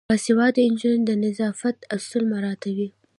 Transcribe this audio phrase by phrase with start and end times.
[0.09, 2.87] باسواده نجونې د نظافت اصول مراعاتوي.